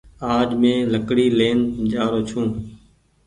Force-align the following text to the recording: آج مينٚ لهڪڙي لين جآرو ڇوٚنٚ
آج 0.35 0.49
مينٚ 0.61 0.87
لهڪڙي 0.91 1.25
لين 1.37 1.57
جآرو 1.91 2.19
ڇوٚنٚ 2.29 2.53